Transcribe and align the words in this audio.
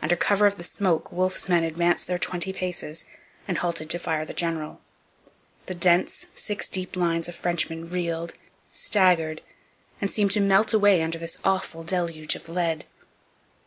Under 0.00 0.16
cover 0.16 0.46
of 0.46 0.56
the 0.56 0.64
smoke 0.64 1.12
Wolfe's 1.12 1.46
men 1.46 1.62
advanced 1.62 2.06
their 2.06 2.18
twenty 2.18 2.54
paces 2.54 3.04
and 3.46 3.58
halted 3.58 3.90
to 3.90 3.98
fire 3.98 4.24
the 4.24 4.32
'general.' 4.32 4.80
The 5.66 5.74
dense, 5.74 6.24
six 6.32 6.70
deep 6.70 6.96
lines 6.96 7.28
of 7.28 7.36
Frenchmen 7.36 7.90
reeled, 7.90 8.32
staggered, 8.72 9.42
and 10.00 10.10
seemed 10.10 10.30
to 10.30 10.40
melt 10.40 10.72
away 10.72 11.02
under 11.02 11.18
this 11.18 11.36
awful 11.44 11.82
deluge 11.82 12.34
of 12.34 12.48
lead. 12.48 12.86